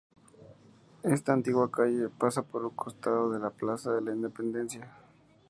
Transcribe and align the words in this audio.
Esta 1.03 1.31
antigua 1.31 1.69
calle, 1.69 2.09
pasa 2.09 2.41
por 2.41 2.65
un 2.65 2.71
costado 2.71 3.29
de 3.31 3.37
la 3.39 3.51
Plaza 3.51 3.91
de 3.93 4.01
la 4.01 4.11
Independencia. 4.11 4.91